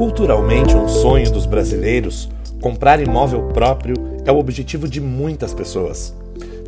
Culturalmente, 0.00 0.74
um 0.74 0.88
sonho 0.88 1.30
dos 1.30 1.44
brasileiros, 1.44 2.30
comprar 2.58 3.02
imóvel 3.02 3.48
próprio 3.48 3.94
é 4.24 4.32
o 4.32 4.38
objetivo 4.38 4.88
de 4.88 4.98
muitas 4.98 5.52
pessoas. 5.52 6.16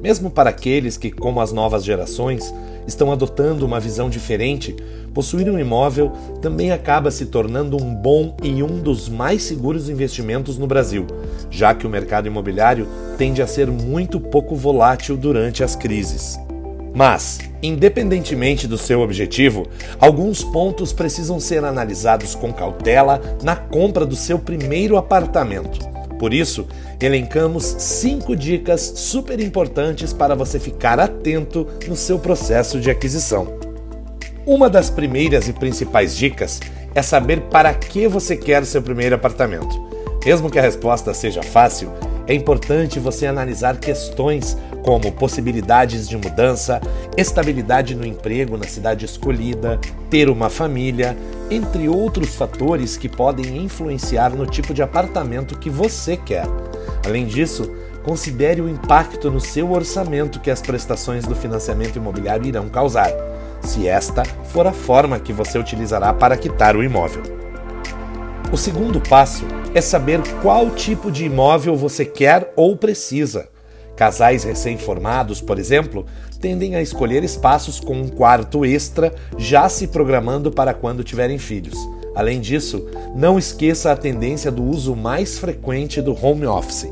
Mesmo 0.02 0.30
para 0.30 0.50
aqueles 0.50 0.98
que, 0.98 1.10
como 1.10 1.40
as 1.40 1.50
novas 1.50 1.82
gerações, 1.82 2.52
estão 2.86 3.10
adotando 3.10 3.64
uma 3.64 3.80
visão 3.80 4.10
diferente, 4.10 4.76
possuir 5.14 5.48
um 5.48 5.58
imóvel 5.58 6.12
também 6.42 6.72
acaba 6.72 7.10
se 7.10 7.24
tornando 7.24 7.82
um 7.82 7.94
bom 7.94 8.36
e 8.42 8.62
um 8.62 8.78
dos 8.78 9.08
mais 9.08 9.42
seguros 9.44 9.88
investimentos 9.88 10.58
no 10.58 10.66
Brasil, 10.66 11.06
já 11.50 11.72
que 11.72 11.86
o 11.86 11.90
mercado 11.90 12.26
imobiliário 12.26 12.86
tende 13.16 13.40
a 13.40 13.46
ser 13.46 13.70
muito 13.70 14.20
pouco 14.20 14.54
volátil 14.54 15.16
durante 15.16 15.64
as 15.64 15.74
crises. 15.74 16.38
Mas, 16.94 17.38
independentemente 17.62 18.66
do 18.66 18.76
seu 18.76 19.00
objetivo, 19.00 19.66
alguns 19.98 20.44
pontos 20.44 20.92
precisam 20.92 21.40
ser 21.40 21.64
analisados 21.64 22.34
com 22.34 22.52
cautela 22.52 23.20
na 23.42 23.56
compra 23.56 24.04
do 24.04 24.14
seu 24.14 24.38
primeiro 24.38 24.96
apartamento. 24.96 25.78
Por 26.18 26.34
isso, 26.34 26.68
elencamos 27.00 27.64
cinco 27.78 28.36
dicas 28.36 28.92
super 28.96 29.40
importantes 29.40 30.12
para 30.12 30.34
você 30.34 30.60
ficar 30.60 31.00
atento 31.00 31.66
no 31.88 31.96
seu 31.96 32.18
processo 32.18 32.78
de 32.78 32.90
aquisição. 32.90 33.58
Uma 34.46 34.68
das 34.68 34.90
primeiras 34.90 35.48
e 35.48 35.52
principais 35.52 36.16
dicas 36.16 36.60
é 36.94 37.02
saber 37.02 37.42
para 37.42 37.72
que 37.72 38.06
você 38.06 38.36
quer 38.36 38.64
seu 38.66 38.82
primeiro 38.82 39.14
apartamento. 39.14 39.74
Mesmo 40.24 40.50
que 40.50 40.58
a 40.58 40.62
resposta 40.62 41.12
seja 41.14 41.42
fácil, 41.42 41.90
é 42.26 42.34
importante 42.34 43.00
você 43.00 43.26
analisar 43.26 43.78
questões 43.78 44.56
como 44.82 45.12
possibilidades 45.12 46.08
de 46.08 46.16
mudança, 46.16 46.80
estabilidade 47.16 47.94
no 47.94 48.04
emprego 48.04 48.56
na 48.56 48.66
cidade 48.66 49.04
escolhida, 49.04 49.78
ter 50.10 50.28
uma 50.28 50.50
família, 50.50 51.16
entre 51.50 51.88
outros 51.88 52.34
fatores 52.34 52.96
que 52.96 53.08
podem 53.08 53.58
influenciar 53.58 54.30
no 54.30 54.46
tipo 54.46 54.74
de 54.74 54.82
apartamento 54.82 55.58
que 55.58 55.70
você 55.70 56.16
quer. 56.16 56.46
Além 57.04 57.26
disso, 57.26 57.70
considere 58.02 58.60
o 58.60 58.68
impacto 58.68 59.30
no 59.30 59.40
seu 59.40 59.70
orçamento 59.70 60.40
que 60.40 60.50
as 60.50 60.60
prestações 60.60 61.24
do 61.24 61.36
financiamento 61.36 61.96
imobiliário 61.96 62.46
irão 62.46 62.68
causar, 62.68 63.10
se 63.62 63.86
esta 63.86 64.24
for 64.24 64.66
a 64.66 64.72
forma 64.72 65.20
que 65.20 65.32
você 65.32 65.58
utilizará 65.58 66.12
para 66.12 66.36
quitar 66.36 66.76
o 66.76 66.82
imóvel. 66.82 67.22
O 68.52 68.56
segundo 68.56 69.00
passo 69.00 69.46
é 69.74 69.80
saber 69.80 70.20
qual 70.42 70.70
tipo 70.70 71.10
de 71.10 71.24
imóvel 71.24 71.76
você 71.76 72.04
quer 72.04 72.52
ou 72.56 72.76
precisa. 72.76 73.51
Casais 74.02 74.42
recém-formados, 74.42 75.40
por 75.40 75.60
exemplo, 75.60 76.04
tendem 76.40 76.74
a 76.74 76.82
escolher 76.82 77.22
espaços 77.22 77.78
com 77.78 77.94
um 77.94 78.08
quarto 78.08 78.64
extra, 78.64 79.14
já 79.38 79.68
se 79.68 79.86
programando 79.86 80.50
para 80.50 80.74
quando 80.74 81.04
tiverem 81.04 81.38
filhos. 81.38 81.78
Além 82.12 82.40
disso, 82.40 82.84
não 83.14 83.38
esqueça 83.38 83.92
a 83.92 83.96
tendência 83.96 84.50
do 84.50 84.64
uso 84.64 84.96
mais 84.96 85.38
frequente 85.38 86.02
do 86.02 86.16
home 86.20 86.44
office. 86.46 86.88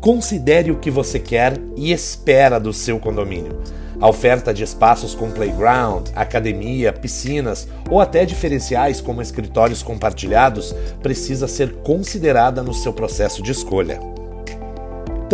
Considere 0.00 0.70
o 0.70 0.78
que 0.78 0.92
você 0.92 1.18
quer 1.18 1.60
e 1.74 1.90
espera 1.90 2.60
do 2.60 2.72
seu 2.72 3.00
condomínio. 3.00 3.58
A 4.00 4.08
oferta 4.08 4.54
de 4.54 4.62
espaços 4.62 5.12
com 5.12 5.32
playground, 5.32 6.06
academia, 6.14 6.92
piscinas 6.92 7.66
ou 7.90 8.00
até 8.00 8.24
diferenciais 8.24 9.00
como 9.00 9.20
escritórios 9.20 9.82
compartilhados 9.82 10.72
precisa 11.02 11.48
ser 11.48 11.72
considerada 11.82 12.62
no 12.62 12.72
seu 12.72 12.92
processo 12.92 13.42
de 13.42 13.50
escolha. 13.50 14.13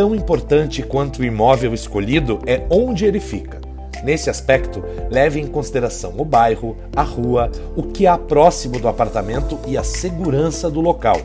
Tão 0.00 0.14
importante 0.14 0.82
quanto 0.82 1.18
o 1.18 1.24
imóvel 1.26 1.74
escolhido 1.74 2.38
é 2.46 2.64
onde 2.70 3.04
ele 3.04 3.20
fica. 3.20 3.60
Nesse 4.02 4.30
aspecto, 4.30 4.82
leve 5.10 5.38
em 5.38 5.46
consideração 5.46 6.14
o 6.16 6.24
bairro, 6.24 6.74
a 6.96 7.02
rua, 7.02 7.50
o 7.76 7.82
que 7.82 8.06
há 8.06 8.16
próximo 8.16 8.80
do 8.80 8.88
apartamento 8.88 9.58
e 9.68 9.76
a 9.76 9.84
segurança 9.84 10.70
do 10.70 10.80
local. 10.80 11.20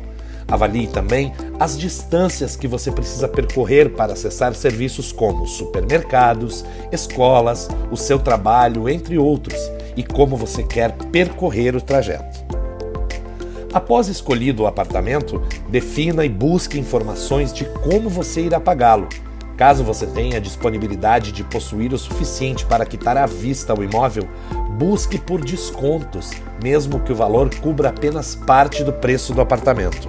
Avalie 0.46 0.88
também 0.88 1.32
as 1.58 1.78
distâncias 1.78 2.58
que 2.58 2.68
você 2.68 2.92
precisa 2.92 3.30
percorrer 3.30 3.94
para 3.94 4.12
acessar 4.12 4.54
serviços 4.54 5.14
como 5.14 5.48
supermercados, 5.48 6.66
escolas, 6.92 7.70
o 7.90 7.96
seu 7.96 8.20
trabalho, 8.20 8.90
entre 8.90 9.18
outros, 9.18 9.72
e 9.96 10.04
como 10.04 10.36
você 10.36 10.64
quer 10.64 10.92
percorrer 11.14 11.78
o 11.78 11.82
trajeto. 11.82 12.65
Após 13.76 14.08
escolhido 14.08 14.64
o 14.64 14.68
apartamento, 14.68 15.44
defina 15.68 16.24
e 16.24 16.30
busque 16.30 16.80
informações 16.80 17.52
de 17.52 17.66
como 17.84 18.10
você 18.10 18.40
irá 18.40 18.58
pagá-lo. 18.58 19.10
Caso 19.58 19.84
você 19.84 20.08
tenha 20.08 20.40
disponibilidade 20.40 21.34
de 21.34 21.44
possuir 21.44 21.92
o 21.92 21.98
suficiente 21.98 22.66
para 22.66 22.86
quitar 22.86 23.18
à 23.18 23.26
vista 23.26 23.78
o 23.78 23.84
imóvel, 23.84 24.30
busque 24.78 25.20
por 25.20 25.44
descontos, 25.44 26.32
mesmo 26.64 27.02
que 27.02 27.12
o 27.12 27.16
valor 27.16 27.54
cubra 27.56 27.90
apenas 27.90 28.34
parte 28.34 28.82
do 28.82 28.94
preço 28.94 29.34
do 29.34 29.42
apartamento. 29.42 30.08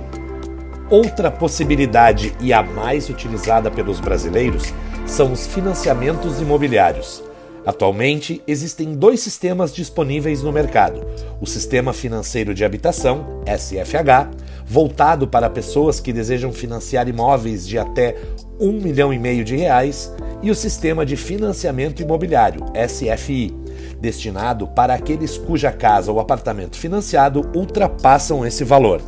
Outra 0.88 1.28
possibilidade 1.28 2.36
e 2.40 2.52
a 2.52 2.62
mais 2.62 3.08
utilizada 3.08 3.68
pelos 3.68 3.98
brasileiros 3.98 4.72
são 5.04 5.32
os 5.32 5.44
financiamentos 5.44 6.40
imobiliários. 6.40 7.25
Atualmente, 7.66 8.40
existem 8.46 8.94
dois 8.94 9.18
sistemas 9.18 9.74
disponíveis 9.74 10.40
no 10.40 10.52
mercado: 10.52 11.04
o 11.40 11.46
Sistema 11.46 11.92
Financeiro 11.92 12.54
de 12.54 12.64
Habitação, 12.64 13.42
SFH, 13.44 14.30
voltado 14.64 15.26
para 15.26 15.50
pessoas 15.50 15.98
que 15.98 16.12
desejam 16.12 16.52
financiar 16.52 17.08
imóveis 17.08 17.66
de 17.66 17.76
até 17.76 18.14
um 18.60 18.72
milhão 18.72 19.12
e 19.12 19.18
meio 19.18 19.44
de 19.44 19.56
reais, 19.56 20.14
e 20.40 20.50
o 20.50 20.54
Sistema 20.54 21.04
de 21.04 21.16
Financiamento 21.16 22.00
Imobiliário, 22.00 22.64
SFI, 22.88 23.52
destinado 24.00 24.68
para 24.68 24.94
aqueles 24.94 25.36
cuja 25.36 25.72
casa 25.72 26.12
ou 26.12 26.20
apartamento 26.20 26.76
financiado 26.76 27.50
ultrapassam 27.52 28.46
esse 28.46 28.62
valor. 28.62 29.02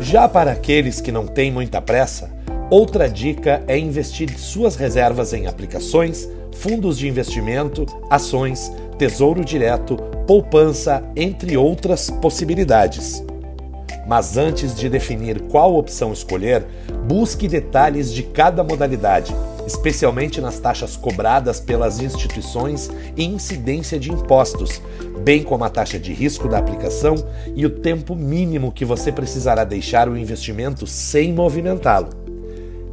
Já 0.00 0.28
para 0.28 0.50
aqueles 0.50 1.00
que 1.00 1.12
não 1.12 1.28
têm 1.28 1.52
muita 1.52 1.80
pressa, 1.80 2.28
outra 2.68 3.08
dica 3.08 3.62
é 3.68 3.78
investir 3.78 4.36
suas 4.36 4.74
reservas 4.74 5.32
em 5.32 5.46
aplicações, 5.46 6.28
fundos 6.54 6.98
de 6.98 7.08
investimento, 7.08 7.86
ações, 8.08 8.72
tesouro 8.98 9.44
direto, 9.44 9.96
poupança, 10.26 11.02
entre 11.14 11.56
outras 11.56 12.10
possibilidades. 12.10 13.22
Mas 14.06 14.36
antes 14.36 14.74
de 14.74 14.88
definir 14.88 15.40
qual 15.42 15.76
opção 15.76 16.12
escolher, 16.12 16.64
busque 17.06 17.48
detalhes 17.48 18.12
de 18.12 18.22
cada 18.22 18.62
modalidade 18.62 19.34
especialmente 19.66 20.40
nas 20.40 20.58
taxas 20.58 20.96
cobradas 20.96 21.60
pelas 21.60 22.00
instituições 22.00 22.90
e 23.16 23.24
incidência 23.24 23.98
de 23.98 24.10
impostos, 24.12 24.80
bem 25.22 25.42
como 25.42 25.64
a 25.64 25.70
taxa 25.70 25.98
de 25.98 26.12
risco 26.12 26.48
da 26.48 26.58
aplicação 26.58 27.14
e 27.54 27.64
o 27.64 27.70
tempo 27.70 28.14
mínimo 28.14 28.72
que 28.72 28.84
você 28.84 29.10
precisará 29.10 29.64
deixar 29.64 30.08
o 30.08 30.16
investimento 30.16 30.86
sem 30.86 31.32
movimentá-lo. 31.32 32.23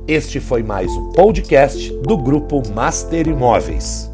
Este 0.07 0.39
foi 0.39 0.63
mais 0.63 0.91
um 0.91 1.11
podcast 1.11 1.91
do 1.99 2.17
grupo 2.17 2.61
Master 2.73 3.27
Imóveis. 3.27 4.10